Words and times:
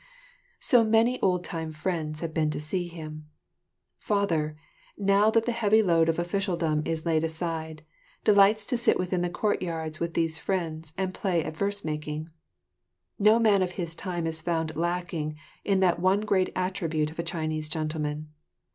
So 0.59 0.83
many 0.83 1.19
old 1.21 1.43
time 1.43 1.71
friends 1.71 2.21
have 2.21 2.33
been 2.33 2.49
to 2.49 2.59
see 2.59 2.87
him. 2.87 3.27
Father, 3.99 4.55
now 4.97 5.29
that 5.29 5.45
the 5.45 5.51
heavy 5.51 5.83
load 5.83 6.09
of 6.09 6.17
officialdom 6.17 6.81
is 6.85 7.05
laid 7.05 7.23
aside, 7.23 7.83
delights 8.23 8.65
to 8.65 8.77
sit 8.77 8.97
within 8.97 9.21
the 9.21 9.29
courtyards 9.29 9.99
with 9.99 10.15
these 10.15 10.39
friends 10.39 10.91
and 10.97 11.13
play 11.13 11.43
at 11.43 11.55
verse 11.55 11.85
making. 11.85 12.31
No 13.19 13.37
man 13.37 13.61
of 13.61 13.73
his 13.73 13.93
time 13.93 14.25
is 14.25 14.41
found 14.41 14.75
lacking 14.75 15.35
in 15.63 15.81
that 15.81 15.99
one 15.99 16.21
great 16.21 16.49
attribute 16.55 17.11
of 17.11 17.19
a 17.19 17.23
Chinese 17.23 17.69
gentleman. 17.69 18.29